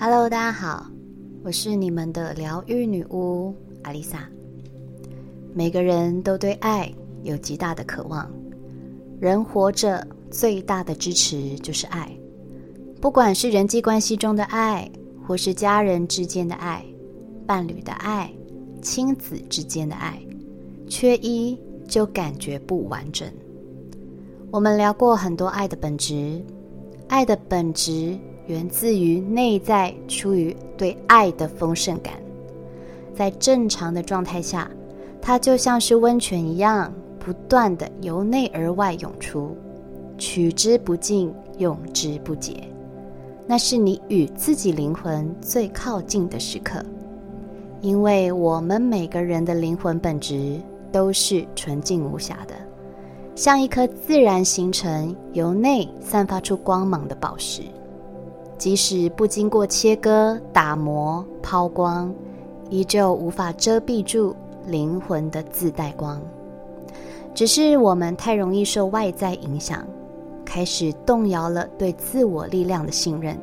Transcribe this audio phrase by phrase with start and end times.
[0.00, 0.86] Hello，大家好，
[1.42, 3.52] 我是你们的疗愈女巫
[3.82, 4.28] 阿丽萨。
[5.52, 6.88] 每个人都对爱
[7.24, 8.30] 有极大的渴望，
[9.18, 12.16] 人活着最大的支持就是爱，
[13.00, 14.88] 不管是人际关系中的爱，
[15.26, 16.84] 或是家人之间的爱、
[17.44, 18.32] 伴侣的爱、
[18.80, 20.16] 亲子之间的爱，
[20.86, 23.28] 缺一就感觉不完整。
[24.52, 26.40] 我们聊过很多爱的本质，
[27.08, 28.16] 爱的本质。
[28.48, 32.14] 源自于内在出于对爱的丰盛感，
[33.14, 34.70] 在正常的状态下，
[35.20, 39.54] 它就像是温泉一样，不断的由内而外涌出，
[40.16, 42.54] 取之不尽，用之不竭。
[43.46, 46.82] 那是你与自己灵魂最靠近的时刻，
[47.82, 50.58] 因为我们每个人的灵魂本质
[50.90, 52.54] 都是纯净无瑕的，
[53.34, 57.60] 像一颗自然形成、由内散发出光芒的宝石。
[58.58, 62.12] 即使不经过切割、打磨、抛光，
[62.68, 64.34] 依旧无法遮蔽住
[64.66, 66.20] 灵魂的自带光。
[67.32, 69.86] 只是我们太容易受外在影响，
[70.44, 73.38] 开始动摇了对自我力量的信任。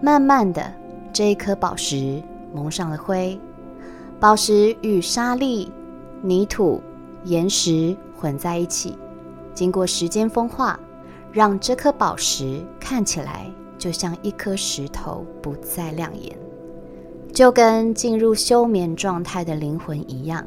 [0.00, 0.72] 慢慢的，
[1.12, 2.22] 这一颗宝石
[2.54, 3.38] 蒙上了灰。
[4.18, 5.70] 宝石与沙粒、
[6.22, 6.80] 泥土、
[7.24, 8.96] 岩石混在一起，
[9.52, 10.80] 经过时间风化，
[11.30, 13.46] 让这颗宝石看起来。
[13.80, 16.36] 就像一颗石头不再亮眼，
[17.32, 20.46] 就跟进入休眠状态的灵魂一样。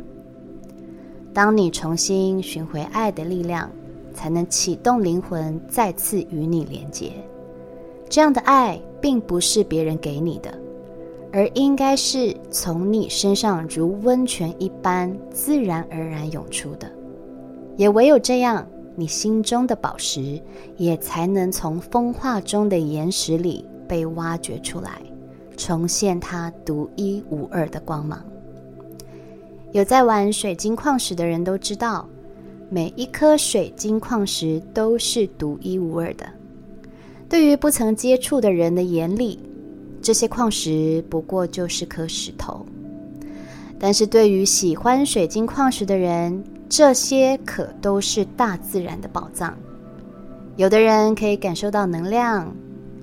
[1.33, 3.67] 当你重新寻回爱的力量，
[4.13, 7.11] 才能启动灵魂再次与你连接。
[8.07, 10.55] 这样的爱并不是别人给你的，
[11.31, 16.87] 而应该是从你身上如温泉一般自然而然涌出的。
[17.77, 18.63] 也唯有这样。
[18.95, 20.41] 你心中的宝石，
[20.77, 25.01] 也才能从风化中的岩石里被挖掘出来，
[25.57, 28.23] 重现它独一无二的光芒。
[29.71, 32.07] 有在玩水晶矿石的人都知道，
[32.69, 36.25] 每一颗水晶矿石都是独一无二的。
[37.27, 39.39] 对于不曾接触的人的眼里，
[39.99, 42.63] 这些矿石不过就是颗石头；
[43.79, 46.43] 但是对于喜欢水晶矿石的人，
[46.75, 49.55] 这些可都是大自然的宝藏。
[50.55, 52.51] 有的人可以感受到能量，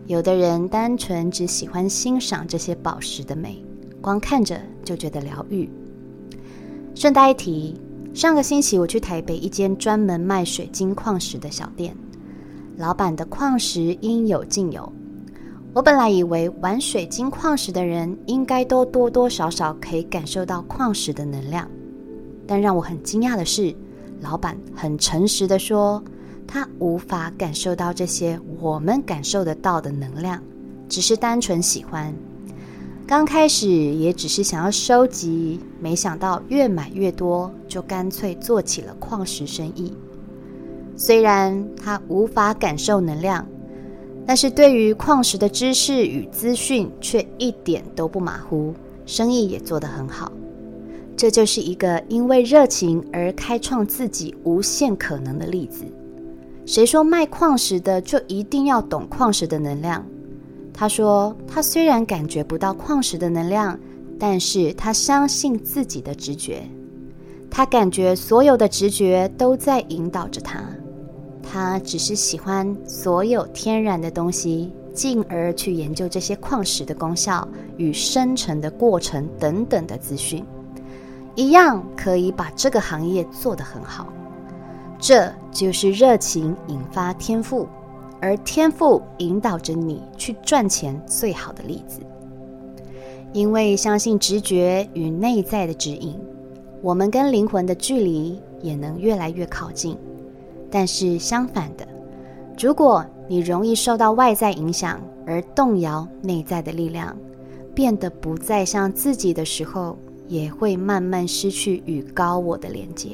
[0.08, 3.64] 有的人单纯只喜欢欣赏这些宝石的美，
[4.00, 5.70] 光看着就觉得疗愈。
[6.97, 7.81] 顺带一提，
[8.12, 11.97] 上个星期我去台北一间专门卖水晶矿石的小店，
[12.76, 14.92] 老板的矿石应有尽有。
[15.72, 21.70] 我本来以为玩水晶矿石的人应该都多多少少可以感受到矿石的能量。
[22.50, 23.72] 但让我很惊讶的是，
[24.21, 26.03] 老板很诚实的说，
[26.49, 30.43] 他无法感受到这些我们感受得到的能量，
[30.88, 32.12] 只是单纯喜欢。
[33.06, 39.97] 刚开始也只是想要收集，没想到越买越多，就干脆做起了矿石生意。
[40.97, 43.47] 虽然他无法感受能量，
[44.27, 48.75] 但是对于矿石的知识与资讯却一点都不马虎，
[49.06, 50.32] 生意也做得很好。
[51.20, 55.84] 这就是一个因为热情而开创自己无限可能的例子。
[56.64, 60.03] 谁说卖矿石的就一定要懂矿石的能量？
[60.72, 63.78] 他说，他虽然感觉不到矿石的能量，
[64.19, 66.62] 但是他相信自己的直觉。
[67.50, 70.64] 他感觉所有的直觉都在引导着他。
[71.42, 80.42] 他只是喜欢所有天然的东西，进而去研究这些矿石的功效与生成的过程等等的资讯。
[81.40, 84.12] 一样可以把这个行业做得很好，
[84.98, 87.66] 这就是热情引发天赋，
[88.20, 92.00] 而天赋引导着你去赚钱最好的例子。
[93.32, 96.14] 因为相信直觉与内在的指引，
[96.82, 99.96] 我们跟灵魂的距离也能越来越靠近。
[100.70, 101.88] 但是相反的，
[102.58, 107.16] 如果你容易受到外在影响而动摇内在的力量，
[107.75, 109.96] 变得不再像自己的时候。
[110.31, 113.09] 也会慢慢失去与高我的连接，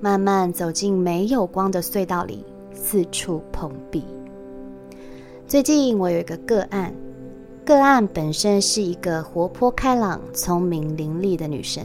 [0.00, 4.02] 慢慢走进没有光的隧道里，四处碰壁。
[5.46, 6.92] 最近我有一个个案，
[7.64, 11.84] 个案本身是一个活泼开朗、聪明伶俐的女生，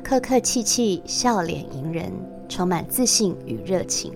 [0.00, 2.12] 客客气气、笑脸迎人，
[2.48, 4.12] 充满自信与热情。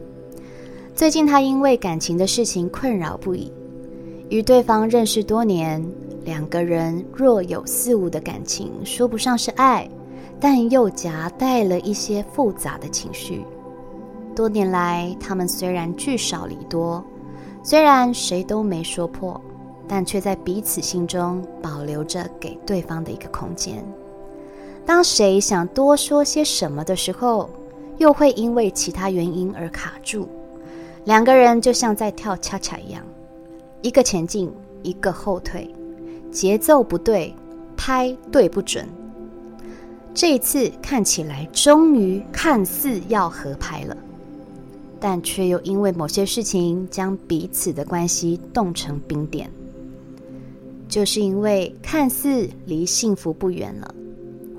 [0.94, 3.52] 最近她因为感情的事情困扰不已，
[4.28, 5.84] 与对方认识多年。
[6.24, 9.88] 两个人若有似无的感情，说不上是爱，
[10.38, 13.44] 但又夹带了一些复杂的情绪。
[14.34, 17.02] 多年来，他们虽然聚少离多，
[17.62, 19.40] 虽然谁都没说破，
[19.88, 23.84] 但却在彼此心中保留着给对方的一个空间。
[24.86, 27.48] 当谁想多说些什么的时候，
[27.98, 30.28] 又会因为其他原因而卡住。
[31.04, 33.02] 两个人就像在跳恰恰一样，
[33.82, 34.52] 一个前进，
[34.82, 35.68] 一个后退，
[36.30, 37.34] 节奏不对，
[37.76, 38.86] 拍对不准。
[40.12, 43.96] 这一次看起来终于看似要合拍了，
[44.98, 49.50] 但却又因为某些事情将彼此的关系冻成冰点。
[50.88, 53.94] 就是因为看似离幸福不远了，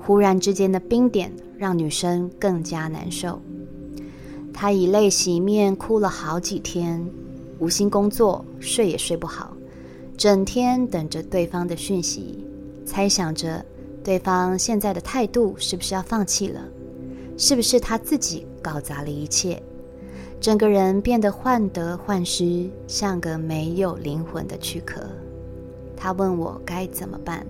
[0.00, 3.38] 忽然之间的冰点让女生更加难受。
[4.52, 7.06] 她以泪洗面，哭了好几天，
[7.58, 9.54] 无心工作，睡也睡不好，
[10.22, 12.46] 整天等着对方的讯息，
[12.86, 13.60] 猜想着
[14.04, 16.60] 对方现在的态度是不是要放弃了，
[17.36, 19.60] 是不是他自己搞砸了一切，
[20.40, 25.02] 整个人变得患得患失，像个没有灵魂的躯壳。
[25.96, 27.44] 他问我该怎么办，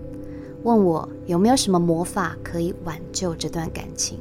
[0.62, 4.19] 问我有没有什么魔法可以挽救这段感情。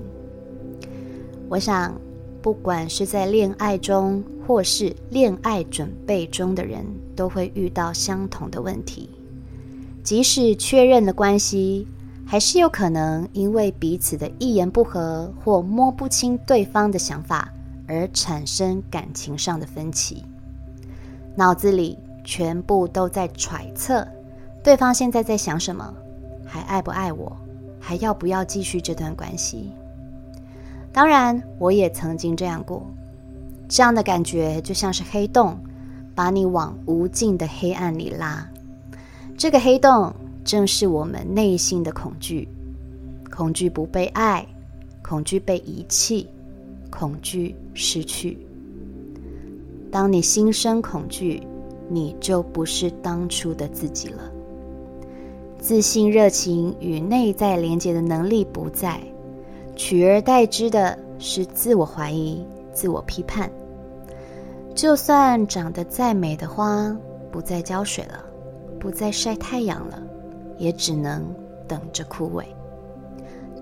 [1.48, 1.95] 我想。
[2.42, 6.86] 不管是在恋爱中，或是恋爱准备中的人，
[7.16, 9.10] 都会遇到相同的问题。
[10.04, 11.88] 即使确认了关系，
[12.26, 17.54] 还是有可能因为彼此的一言不合或摸不清对方的想法
[17.88, 20.24] 而产生感情上的分歧。
[21.36, 24.06] 脑子里全部都在揣测
[24.64, 25.94] 对方现在在想什么，
[26.46, 27.32] 还爱不爱我，
[27.80, 29.72] 还要不要继续这段关系。
[30.94, 32.86] 当然，我也曾经这样过。
[33.70, 35.58] 这样的感觉就像是黑洞，
[36.14, 38.46] 把你往无尽的黑暗里拉。
[39.38, 42.48] 这个黑洞正是我们内心的恐惧：
[43.34, 44.46] 恐惧不被爱，
[45.02, 46.28] 恐惧被遗弃，
[46.90, 48.38] 恐惧失去。
[49.90, 51.42] 当你心生恐惧，
[51.90, 54.24] 你就不是当初的自己了。
[55.58, 59.00] 自信、热情与内在连接的能力不在。
[59.76, 63.50] 取而代之的是自我怀疑、自我批判。
[64.74, 66.96] 就算长得再美的花，
[67.32, 68.24] 不再浇水了，
[68.80, 70.02] 不再晒太阳了，
[70.58, 71.24] 也只能
[71.68, 72.44] 等着枯萎。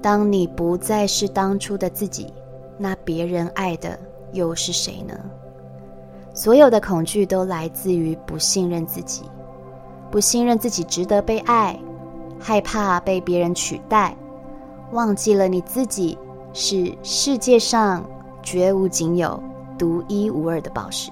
[0.01, 2.33] 当你不再是当初的自己，
[2.77, 3.99] 那别人爱的
[4.31, 5.13] 又是谁呢？
[6.33, 9.23] 所有的恐惧都来自于不信任自己，
[10.09, 11.77] 不信任自己值得被爱，
[12.39, 14.15] 害怕被别人取代。
[14.91, 16.17] 忘记了你自己
[16.53, 18.03] 是世界上
[18.41, 19.41] 绝无仅有、
[19.77, 21.11] 独一无二的宝石。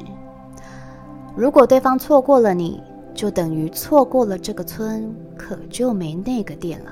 [1.35, 2.81] 如果对方错过了你，
[3.13, 6.91] 就等于错过了这个村，可就没那个店了。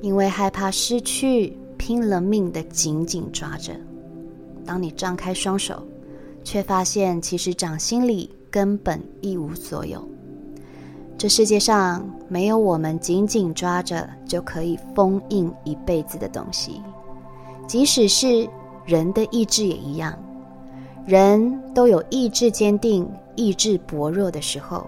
[0.00, 3.72] 因为害怕失去，拼了命的紧紧抓着。
[4.64, 5.82] 当你张开双手，
[6.42, 10.02] 却发现其实掌心里根本一无所有。
[11.18, 16.82] 这世界上没有我们紧紧抓着就可以封印一辈子的东西，
[17.66, 18.46] 即使是
[18.84, 20.16] 人的意志也一样。
[21.06, 24.86] 人都有意志坚定、意志薄弱的时候。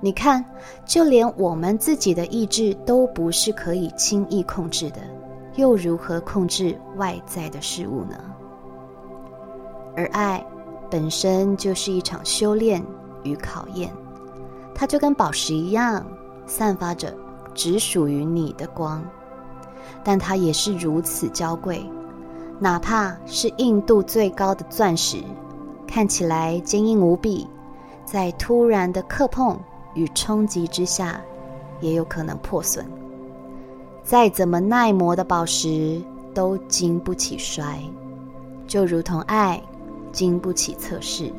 [0.00, 0.44] 你看，
[0.84, 4.96] 就连我们自己的意志都不是可以轻易控制的，
[5.54, 8.16] 又如何控制外在的事物呢？
[9.94, 10.44] 而爱
[10.90, 12.82] 本身就是一场修炼
[13.22, 13.88] 与考验。
[14.82, 16.04] 它就跟宝石一样，
[16.44, 17.14] 散发着
[17.54, 19.00] 只属于你的光，
[20.02, 21.88] 但它也是如此娇贵。
[22.58, 25.18] 哪怕是硬度最高的钻石，
[25.86, 27.46] 看起来坚硬无比，
[28.04, 29.56] 在突然的磕碰
[29.94, 31.20] 与冲击之下，
[31.80, 32.84] 也有可能破损。
[34.02, 36.02] 再怎么耐磨的宝石，
[36.34, 37.78] 都经不起摔，
[38.66, 39.62] 就如同爱，
[40.10, 41.32] 经不起测试。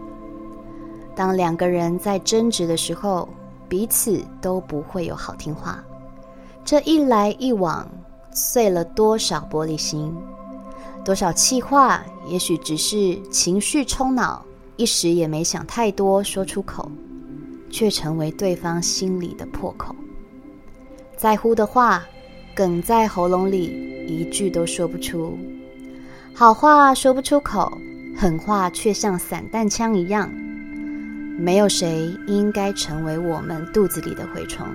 [1.15, 3.29] 当两个人在争执的时候，
[3.69, 5.83] 彼此都不会有好听话。
[6.65, 7.87] 这一来一往，
[8.31, 10.15] 碎了多少玻璃心，
[11.03, 14.43] 多少气话，也许只是情绪冲脑，
[14.75, 16.89] 一时也没想太多，说出口，
[17.69, 19.95] 却成为对方心里的破口。
[21.17, 22.03] 在乎的话，
[22.55, 25.37] 哽在喉咙里，一句都说不出。
[26.33, 27.71] 好话说不出口，
[28.17, 30.29] 狠话却像散弹枪一样。
[31.37, 34.67] 没有谁应该成为我们肚子里的蛔虫，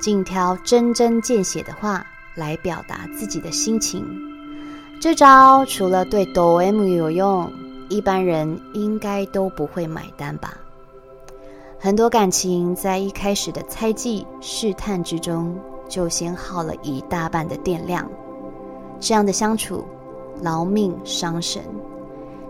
[0.00, 2.04] 尽挑针针见血的话
[2.34, 4.04] 来表达自己的心情。
[5.00, 7.50] 这招除了对哆 M 有用，
[7.88, 10.54] 一般人应该都不会买单吧？
[11.78, 18.08] 很多感情在一开始的猜忌、试探之中，就先耗了一大半的电量。
[19.00, 19.84] 这样的相处，
[20.40, 21.62] 劳命伤神，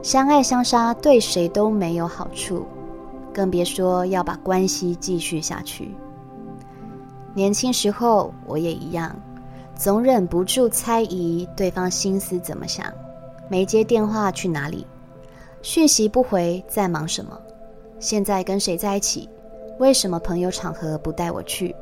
[0.02, 2.66] 相爱相杀，对谁都没有好处。
[3.32, 5.94] 更别说要把关系继续下去。
[7.34, 9.14] 年轻时候我也一样，
[9.74, 12.86] 总忍不住猜疑对方心思怎么想，
[13.48, 14.86] 没接电话去哪里，
[15.62, 17.40] 讯息不回在忙什么，
[17.98, 19.28] 现在跟谁在一起，
[19.78, 21.74] 为什么朋友场合不带我去？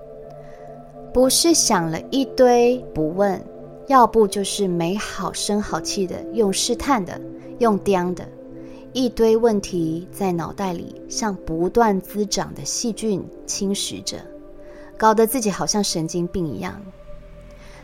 [1.12, 3.45] 不是想了一堆不问，
[3.88, 7.21] 要不就是没好声好气的用试探的，
[7.59, 8.25] 用刁的。
[8.92, 14.18] 一堆问题在脑袋里像不断滋长的细菌侵蚀着，
[14.97, 16.82] 搞得自己好像神经病一样。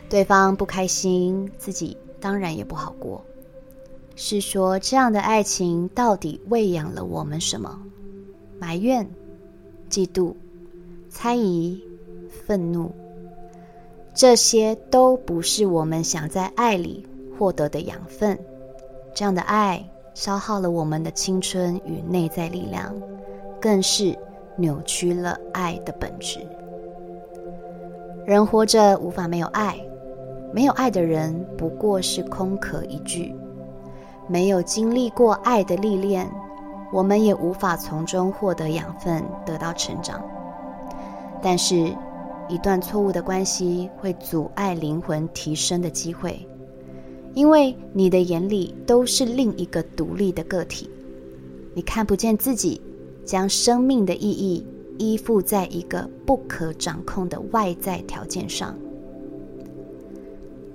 [0.09, 3.23] 对方不开心，自己当然也不好过。
[4.17, 7.81] 是说这样的爱情到底喂养了我们什么？
[8.59, 9.09] 埋怨、
[9.89, 10.33] 嫉妒、
[11.09, 11.81] 猜疑、
[12.45, 12.91] 愤怒，
[14.13, 18.37] 这些都不是我们想在爱里获得的养分。
[19.13, 19.89] 这样的爱。
[20.17, 22.91] 消耗了我们的青春与内在力量，
[23.61, 24.17] 更是
[24.55, 26.39] 扭曲了爱的本质。
[28.25, 29.79] 人活着无法没有爱，
[30.51, 33.35] 没有爱的人不过是空壳一具。
[34.27, 36.27] 没有经历过爱的历练，
[36.91, 40.19] 我们也无法从中获得养分，得到成长。
[41.43, 41.95] 但是，
[42.47, 46.43] 一段错误的关系会阻碍灵魂提升的机会。
[47.37, 50.89] 因为你的眼里都是另一个独立的个体，
[51.75, 52.81] 你看不见自己
[53.23, 54.65] 将生命的意义
[54.97, 58.75] 依附在一个不可掌控的外在条件上。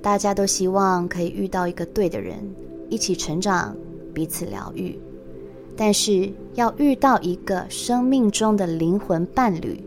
[0.01, 2.39] 大家都希望可以遇到一个对的人，
[2.89, 3.77] 一起成长，
[4.15, 4.97] 彼此疗愈。
[5.75, 9.83] 但是要遇到一个生命中的灵魂伴侣，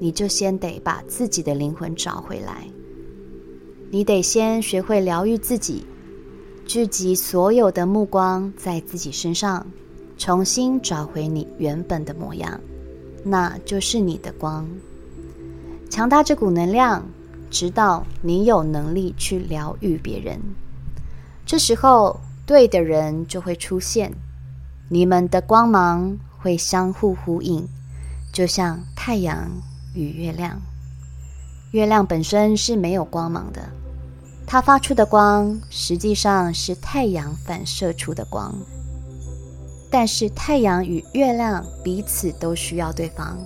[0.00, 2.66] 你就先得把自己的灵魂找回来。
[3.92, 5.84] 你得先学会疗愈自己。
[6.68, 9.66] 聚集所有的目光在自己身上，
[10.18, 12.60] 重新找回你原本的模样，
[13.24, 14.68] 那就是你的光。
[15.88, 17.02] 强大这股能量，
[17.50, 20.38] 直到你有能力去疗愈别人。
[21.46, 24.12] 这时候，对的人就会出现，
[24.90, 27.66] 你们的光芒会相互呼应，
[28.30, 29.50] 就像太阳
[29.94, 30.60] 与月亮。
[31.70, 33.62] 月亮本身是没有光芒的。
[34.50, 38.54] 它发出的光实际上是太阳反射出的光，
[39.90, 43.36] 但是太阳与月亮彼此都需要对方。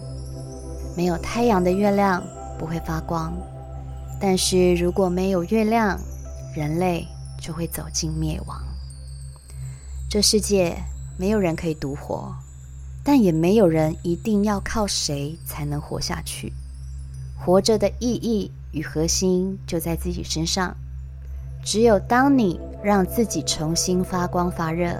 [0.97, 2.23] 没有太阳的月亮
[2.56, 3.37] 不会发光，
[4.21, 5.99] 但是如果没有月亮，
[6.54, 7.04] 人类
[7.40, 8.62] 就会走进灭亡。
[10.09, 10.80] 这世界
[11.16, 12.32] 没有人可以独活，
[13.02, 16.52] 但也没有人一定要靠谁才能活下去。
[17.37, 20.76] 活着的意义与核心就在自己身上。
[21.62, 24.95] 只有当你让自己重新发光发热，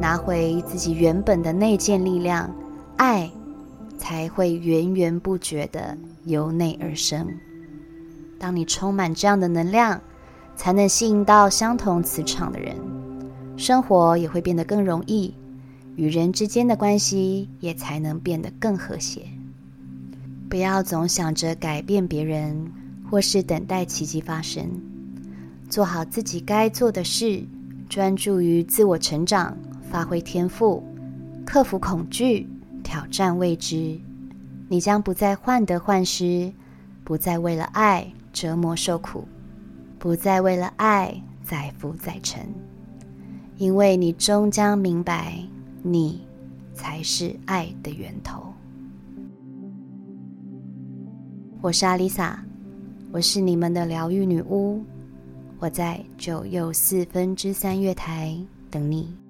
[0.00, 2.50] 拿回自己原本的内建力量，
[2.96, 3.30] 爱
[3.98, 7.26] 才会源源不绝的由内而生。
[8.38, 10.00] 当你充满这样的能量，
[10.56, 12.74] 才能吸引到相同磁场的人，
[13.56, 15.34] 生活也会变得更容易，
[15.96, 19.22] 与人之间的关系也才能变得更和谐。
[20.48, 22.72] 不要总想着改变别人，
[23.10, 24.66] 或是等待奇迹发生。
[25.68, 27.44] 做好自己该做的事，
[27.90, 29.54] 专注于自我成长，
[29.90, 30.82] 发挥天赋，
[31.44, 32.48] 克服恐惧，
[32.82, 33.98] 挑战未知。
[34.66, 36.50] 你将不再患得患失，
[37.04, 39.28] 不再为了爱折磨受苦，
[39.98, 42.40] 不再为了爱载浮载沉，
[43.58, 45.38] 因为你终将明白，
[45.82, 46.26] 你
[46.72, 48.42] 才是爱的源头。
[51.60, 52.42] 我是阿丽萨，
[53.12, 54.82] 我是你们的疗愈女巫。
[55.60, 58.36] 我在九又四分之三月台
[58.70, 59.27] 等你。